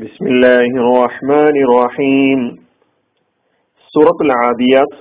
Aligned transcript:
ബിസ്മില്ലാഹി 0.00 0.78
റഹ്മാനി 0.84 1.62
റഹീം 1.70 2.40
സൂറത്തുൽ 3.94 4.30
ആദിയാത്ത് 4.32 4.98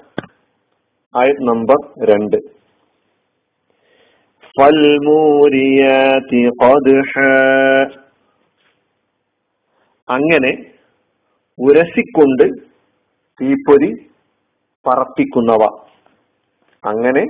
ആയത് 1.16 1.42
നമ്പർ 1.48 1.79
രണ്ട്. 2.09 2.37
ഫൽമൂരിയാതി 4.56 6.42
ഖദ്ഹ. 6.62 7.14
അങ്ങനെ 10.07 10.52
ഉരസിക്കൊണ്ട് 11.59 12.45
തീപ്പൊരി 13.41 13.91
പറപ്പിക്കുന്നവ. 14.86 15.63
അങ്ങനെ 16.84 17.23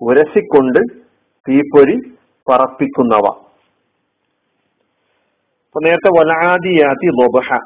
ഉരസിക്കൊണ്ട് 0.00 0.80
തീപ്പൊരി 1.46 1.96
പറപ്പിക്കുന്നവ. 2.46 3.49
അപ്പൊ 5.70 5.80
നേരത്തെ 5.80 6.10
വലാദിയാതി 6.18 7.06
ലൊബഹ 7.06 7.58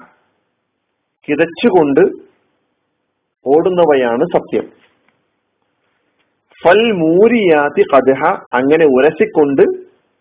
കിതച്ചുകൊണ്ട് 1.29 2.01
ഓടുന്നവയാണ് 3.46 4.24
സത്യം. 4.24 4.73
ഫൽ 6.62 6.93
മൂരിയാതി 6.93 7.82
കദഹ 7.82 8.27
അങ്ങനെ 8.52 8.84
ഉരസിക്കൊണ്ട് 8.84 9.62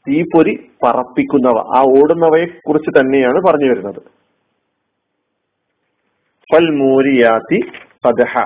തീപ്പൊരി 0.08 0.72
പറപ്പിക്കുന്നവ. 0.84 1.58
ആ 1.77 1.81
ഓടുന്നവയെ 1.81 2.45
കുറിച്ച് 2.45 2.99
തന്നെയാണ് 2.99 3.41
പറഞ്ഞു 3.48 3.70
വരുന്നത്. 3.70 4.02
ഫൽ 6.53 6.70
മൂരിയാതി 6.70 7.59
കദഹ. 8.08 8.45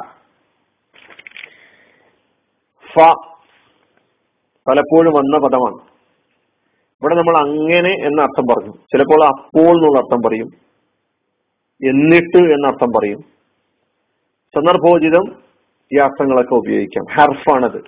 ഫ 2.93 2.99
പലപ്പോഴും 4.67 5.13
വന്ന 5.13 5.37
പദമാണ്. 5.37 5.96
ഇവിടെ 7.01 7.15
നമ്മൾ 7.15 7.37
അങ്ങനെ 7.37 7.89
എന്ന 7.89 8.21
അർത്ഥം 8.21 8.43
പറഞ്ഞു 8.43 8.73
ചിലപ്പോൾ 8.73 9.27
അപ്പോൾ 9.27 9.75
എന്നുള്ള 9.75 9.99
അർത്ഥം 9.99 10.21
പറയും. 10.21 10.47
എന്നിട്ട് 11.89 12.37
എന്ന 12.37 12.67
അർത്ഥം 12.67 12.87
പറയും. 12.87 13.21
സന്ദർഭോചിതം 14.55 15.43
ഈ 15.93 15.97
അർത്ഥങ്ങളൊക്കെ 15.97 16.53
ഉപയോഗിക്കാം. 16.53 17.05
ഹർഫാണത്. 17.13 17.83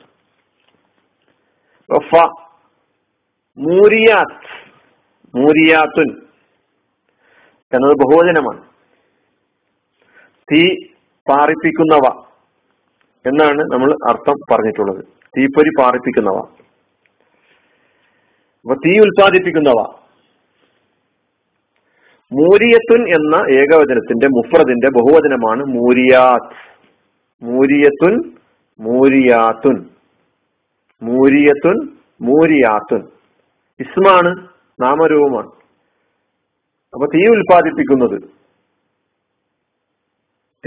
മൂരിയാത്ത്. 3.57 4.69
മൂരിയാത്തുൻ. 5.37 6.21
എന്നത് 7.73 7.91
ബഹുവചനമാണ്. 7.91 8.61
തീ 10.53 10.75
പാറിപ്പിക്കുന്നവ. 11.29 12.23
എന്നാണ് 13.27 13.61
നമ്മൾ 13.61 13.93
അർത്ഥം 14.09 14.33
പറഞ്ഞിട്ടുള്ളത്. 14.51 15.05
തീപ്പൊരി 15.37 15.69
പാറിപ്പിക്കുന്നവ. 15.79 16.58
അപ്പൊ 18.59 18.75
തീ 18.75 18.99
ഉൽപ്പാദിപ്പിക്കുന്നവ. 18.99 19.85
മൂരിയത്തുൻ 22.33 23.09
എന്ന 23.09 23.35
ഏകവചനത്തിന്റെ 23.35 24.27
മുഫ്രദിന്റെ 24.27 24.87
ബഹുവചനമാണ് 24.87 25.63
മൂരിയാത്ത് 25.63 26.55
മൂരിയത്തുൻ 27.43 28.31
മൂരിയാത്തുൻ. 28.79 29.89
മൂരിയത്തുൻ 31.01 31.97
മൂരിയാത്തുൻ. 32.21 33.07
ഇസ്മാണ് 33.79 34.47
നാമരൂപമാണ്. 34.81 35.47
അപ്പൊ 36.93 37.05
തീ 37.05 37.27
ഉൽപ്പാദിപ്പിക്കുന്നത്. 37.27 38.21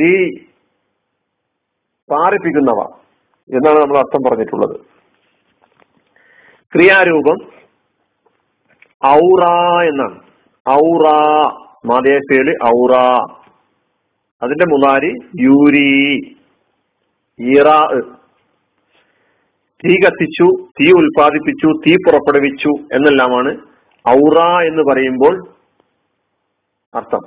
തീ 0.01 0.29
പാറിപ്പിക്കുന്നവ. 2.11 2.89
എന്നാണ് 3.57 3.81
നമ്മൾ 3.81 3.99
അർത്ഥം 3.99 4.31
പറഞ്ഞിട്ടുള്ളത്. 4.31 4.81
ക്രിയാരൂപം 6.75 7.62
ഔറ 9.07 9.43
എന്നാണ്. 9.83 10.19
ഔറ 10.69 11.07
മാതേശയിൽ 11.87 12.49
ഔറ. 12.65 12.95
അതിന്റെ 14.43 14.67
മുതാരി 14.67 15.11
യൂരി 15.41 16.15
ഇറ 17.41 17.69
തീ 19.85 19.95
കത്തിച്ചു 19.95 20.47
തീ 20.81 20.91
ഉൽപ്പാദിപ്പിച്ചു 20.93 21.69
തീ 21.87 21.95
പുറപ്പെടുവിച്ചു 21.95 22.69
എന്നെല്ലാമാണ് 22.93 23.53
ഔറ 24.09 24.39
എന്ന് 24.65 24.83
പറയുമ്പോൾ 24.93 25.35
അർത്ഥം. 26.95 27.23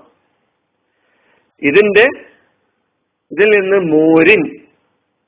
ഇതിന്റെ 1.61 2.05
ഇതിൽ 3.31 3.49
നിന്ന് 3.49 3.77
മൂരിൻ 3.93 4.41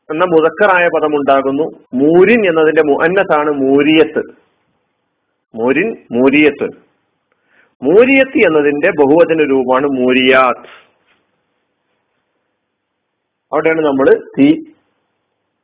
എന്ന 0.09 0.25
മുതക്കറായ 0.25 0.87
പദം 0.95 1.15
ഉണ്ടാകുന്നു 1.15 1.63
മൂരിൻ 1.93 2.45
എന്നതിന്റെ 2.47 2.83
മുഅന്നത്താണ് 2.83 3.51
മൂരിയത്ത്. 3.51 4.46
മൂരിൻ 5.55 6.05
മൂരിയത്ത്. 6.11 6.67
മൂരിയത്ത് 7.83 8.37
എന്നതിന്റെ 8.37 8.89
ബഹുവചന 8.89 9.49
രൂപമാണ് 9.49 9.87
മൂരിയാത്ത്. 9.87 10.69
അവിടെയാണ് 13.53 13.81
നമ്മൾ 13.85 14.31
തീ 14.39 14.53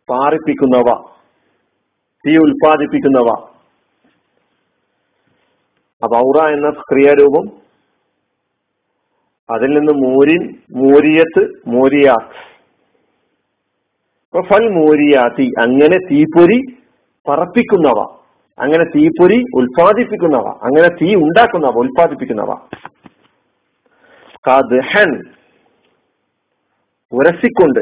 പാറിപ്പിക്കുന്നവ 0.10 1.14
തീ 2.28 2.38
ഉൽപ്പാദിപ്പിക്കുന്നവ. 2.38 3.30
അപ്പൊ 6.04 6.18
ഔറ 6.18 6.52
എന്ന 6.52 6.70
ക്രിയാരൂപം. 6.70 7.64
അതിൽ 9.50 9.68
നിന്ന് 9.68 9.92
മൂരിൻ 9.92 10.56
മൂരിയത്ത് 10.72 11.62
മൂരിയാത്ത്. 11.68 12.54
ഫൽ 14.42 14.70
മൂരിയാത്തി 14.70 15.52
അങ്ങനെ 15.62 15.98
തീപ്പൊരി 15.98 16.78
പറപ്പിക്കുന്നവ. 17.28 18.23
അങ്ങനെ 18.58 18.84
തീപ്പൊരി 18.84 19.38
ഉൽപാദിപ്പിക്കുന്നവ 19.56 20.48
അങ്ങനെ 20.68 20.88
തീ 20.88 21.16
ഉണ്ടാക്കുന്നവ 21.16 21.80
ഉൽപാദിപ്പിക്കുന്നവ 21.84 22.54
കദ്ഹൻ 24.48 25.12
ഉരസിക്കൊണ്ട് 27.12 27.80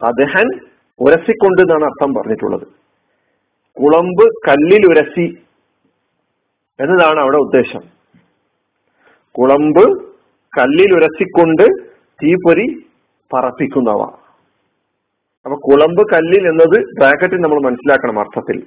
കദ്ഹൻ 0.00 0.48
ഉരസിക്കൊണ്ട് 1.00 1.60
എന്നാണ് 1.62 1.84
അർത്ഥം 1.84 2.14
പറഞ്ഞിട്ടുള്ളത്. 2.14 2.66
കുളമ്പ് 3.76 4.24
കല്ലിൽ 4.48 4.82
ഉരസി 4.86 5.26
എന്നതാണ് 6.78 7.20
അവിടെ 7.20 7.36
ഉദ്ദേശം. 7.36 7.82
കുളമ്പ് 9.38 9.84
കല്ലിൽ 10.58 10.90
ഉരസിക്കൊണ്ട് 10.96 11.64
തീപ്പൊരി 12.20 12.66
പറപ്പിക്കുന്നവ. 13.32 14.02
അപ്പൊ 15.46 15.56
കുളമ്പ് 15.56 16.02
കല്ലിൽ 16.14 16.48
എന്നത് 16.48 16.78
ബ്രാക്കറ്റിൽ 16.94 17.40
നമ്മൾ 17.40 17.60
മനസ്സിലാക്കണം 17.60 18.20
അർത്ഥത്തിൽ. 18.20 18.58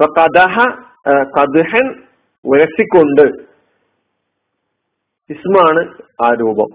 അപ്പൊ 0.00 0.22
കദഹ 0.22 0.64
കദ്ഹൻ 1.22 2.02
ഉരസിക്കൊണ്ട് 2.44 3.22
ഇസ്മാണ് 5.30 6.02
ആ 6.24 6.34
രൂപം. 6.34 6.66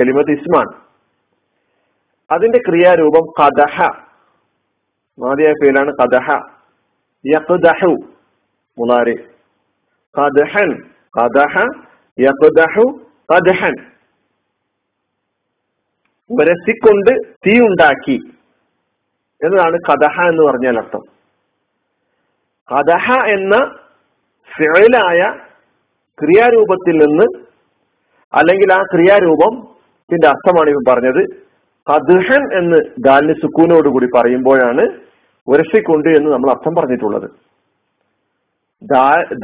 കലിമത്ത് 0.00 0.30
ഇസ്മാണ്. 0.30 0.72
അതിന്റെ 2.30 2.58
ക്രിയാരൂപം 2.58 3.46
കദഹ. 3.46 3.82
മാതിയായ 5.20 5.52
പേരാണ് 5.52 5.92
കദഹ. 5.92 6.40
യഖ്ദഹു 7.26 7.96
മുലാരി 8.78 9.14
കദഹൻ 10.18 10.82
കദഹ 11.20 11.66
യഖ്ദഹു 12.20 13.00
കദഹൻ. 13.34 13.74
ഉരസിക്കൊണ്ട് 16.30 17.34
തീ 17.46 17.60
ഉണ്ടാക്കി. 17.60 18.20
എന്നതാണ് 19.44 19.78
കഥഹ 19.88 20.28
എന്ന് 20.28 20.42
പറഞ്ഞാൽ 20.42 20.78
അർത്ഥം 20.78 21.13
കദഹ 22.72 23.06
എന്ന 23.28 23.54
ഫിഴലായ 24.56 25.20
ക്രിയാരൂപത്തിൽ 26.22 26.96
നിന്ന് 27.04 27.26
അല്ലെങ്കിൽ 28.34 28.72
ആ 28.72 28.82
ക്രിയാരൂപത്തിന്റെ 28.94 30.28
അർത്ഥമാണ് 30.28 30.70
ഇവൻ 30.70 30.82
പറഞ്ഞത്. 30.88 31.22
കദ്ഹൻ 31.86 32.42
എന്ന് 32.58 32.78
ദാലിന് 32.98 33.32
സുക്കൂനോടുകൂടി 33.32 34.06
പറയുമ്പോഴാണ് 34.16 34.84
ഉരസിക്കൊണ്ട് 35.48 36.08
എന്ന് 36.08 36.30
നമ്മൾ 36.30 36.50
അർത്ഥം 36.50 36.74
പറഞ്ഞിട്ടുള്ളത്. 36.74 37.28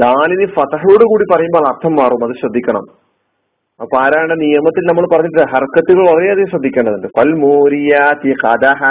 ദാലിന് 0.00 0.47
ഫതഹയോട് 0.47 1.04
കൂടി 1.04 1.25
പറയുമ്പോൾ 1.32 1.69
അർത്ഥം 1.69 1.97
മാറും 1.97 2.24
അത് 2.24 2.33
ശ്രദ്ധിക്കണം. 2.41 2.84
അപ്പൊ 3.80 3.97
ആരാണ് 4.00 4.41
നിയമത്തിൽ 4.41 4.83
നമ്മൾ 4.89 5.04
പറഞ്ഞിട്ട് 5.12 5.42
ഹർക്കത്തുകൾ 5.50 6.03
വളരെയധികം 6.10 6.48
ശ്രദ്ധിക്കേണ്ടതുണ്ട്. 6.48 7.06
ഫൽ 7.06 7.30
തി 8.22 8.33
കദഹ 8.44 8.83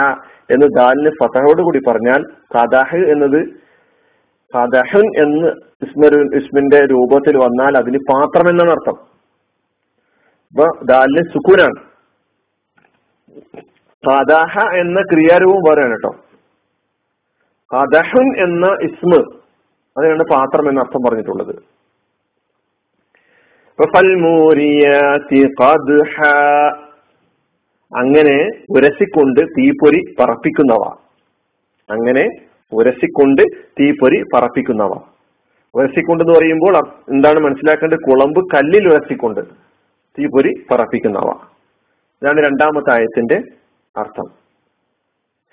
എന്ന് 0.53 0.68
ദാലിന് 0.77 1.12
ഫതഹയോട് 1.21 1.62
കൂടി 1.62 1.80
പറഞ്ഞാൽ 1.88 2.21
കദഹ 2.56 2.95
എന്നത് 2.95 3.69
കദഹൻ 4.56 5.24
എന്ന് 5.24 5.48
ഇസ്മരു 5.86 6.38
ഇസ്മിന്റെ 6.38 6.86
രൂപത്തിൽ 6.86 7.38
വന്നാൽ 7.38 7.78
അതിന് 7.78 7.98
പാത്രം 7.98 8.50
എന്നാണ് 8.50 8.72
അർത്ഥം. 8.72 8.96
അപ്പൊ 10.48 10.86
ദാലിന് 10.86 11.24
സുക്കൂനാണ്. 11.34 11.90
കദഹ 14.10 14.75
എന്ന 14.75 15.01
ക്രിയാരൂപം 15.01 15.62
പറയാണ് 15.69 15.92
കേട്ടോ. 15.92 16.16
കദഹുൻ 17.75 18.44
എന്ന 18.44 18.68
ഇസ്മ് 18.81 19.19
അതിനാണ് 19.98 20.24
പാത്രം 20.31 20.69
എന്ന 20.69 20.80
അർത്ഥം 20.80 21.01
പറഞ്ഞിട്ടുള്ളത്. 21.10 21.56
അങ്ങനെ 27.98 28.50
ഉരസിക്കൊണ്ട് 28.69 29.40
തീപ്പൊരി 29.40 30.16
പറപ്പിക്കുന്നവ. 30.19 30.84
അങ്ങനെ 31.90 32.49
ഉരസിക്കൊണ്ട് 32.74 33.42
തീപ്പൊരി 33.80 34.24
പറപ്പിക്കുന്നവ. 34.33 35.00
ഉരസിക്കൊണ്ട് 35.75 36.24
എന്ന് 36.24 36.36
പറയുമ്പോൾ 36.36 36.77
എന്താണ് 37.10 37.39
മനസ്സിലാക്കേണ്ടത്? 37.39 37.98
കുളമ്പ് 37.98 38.39
കല്ലിൽ 38.39 38.88
ഉരസിക്കൊണ്ട് 38.88 39.39
തീപ്പൊരി 40.19 40.66
പറപ്പിക്കുന്നവ. 40.71 41.33
ഇതാണ് 42.21 42.45
രണ്ടാമത്തെ 42.45 42.92
ആയത്തിന്റെ 42.92 43.36
അർത്ഥം. 43.98 44.30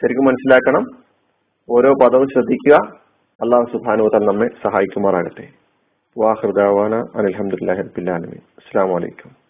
ശരിക്കും 0.03 0.25
മനസ്സിലാക്കണം. 0.25 0.87
ഓരോ 1.71 1.93
പദവും 1.93 2.27
ശ്രദ്ധിക്കുക. 2.29 2.75
അള്ളാഹു 3.43 3.65
സുബാനുവതൻ 3.73 4.27
നമ്മെ 4.27 4.49
സഹായിക്കുമാറാകട്ടെ. 4.49 5.49
വാഹൃദാവാന 6.19 6.95
അലഹമുല്ലാ 6.95 7.75
റബ്ബിൽ 7.75 8.11
ആലമീൻ. 8.11 8.39
അസ്സാം 8.39 8.91
വലൈക്കും 8.91 9.46